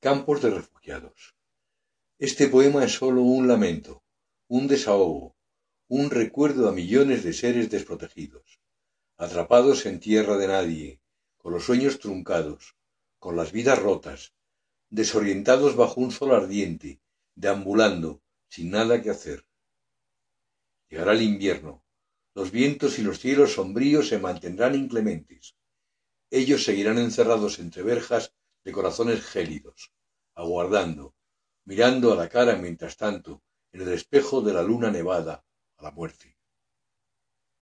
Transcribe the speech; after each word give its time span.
Campos 0.00 0.40
de 0.42 0.50
refugiados. 0.50 1.34
Este 2.20 2.46
poema 2.46 2.84
es 2.84 2.92
sólo 2.92 3.22
un 3.22 3.48
lamento, 3.48 4.04
un 4.46 4.68
desahogo, 4.68 5.36
un 5.88 6.10
recuerdo 6.10 6.68
a 6.68 6.72
millones 6.72 7.24
de 7.24 7.32
seres 7.32 7.68
desprotegidos, 7.68 8.60
atrapados 9.16 9.86
en 9.86 9.98
tierra 9.98 10.36
de 10.36 10.46
nadie, 10.46 11.00
con 11.36 11.52
los 11.52 11.64
sueños 11.64 11.98
truncados, 11.98 12.76
con 13.18 13.34
las 13.34 13.50
vidas 13.50 13.82
rotas, 13.82 14.34
desorientados 14.88 15.74
bajo 15.74 16.00
un 16.00 16.12
sol 16.12 16.32
ardiente, 16.32 17.00
deambulando, 17.34 18.22
sin 18.48 18.70
nada 18.70 19.02
que 19.02 19.10
hacer. 19.10 19.46
Llegará 20.88 21.10
el 21.10 21.22
invierno, 21.22 21.84
los 22.34 22.52
vientos 22.52 23.00
y 23.00 23.02
los 23.02 23.18
cielos 23.18 23.54
sombríos 23.54 24.06
se 24.06 24.20
mantendrán 24.20 24.76
inclementes. 24.76 25.56
Ellos 26.30 26.62
seguirán 26.62 26.98
encerrados 26.98 27.58
entre 27.58 27.82
verjas 27.82 28.32
de 28.68 28.72
corazones 28.72 29.24
gélidos, 29.24 29.94
aguardando, 30.34 31.14
mirando 31.64 32.12
a 32.12 32.16
la 32.16 32.28
cara 32.28 32.54
mientras 32.56 32.98
tanto, 32.98 33.42
en 33.72 33.80
el 33.80 33.88
espejo 33.94 34.42
de 34.42 34.52
la 34.52 34.62
luna 34.62 34.90
nevada, 34.90 35.42
a 35.78 35.82
la 35.82 35.90
muerte. 35.90 36.37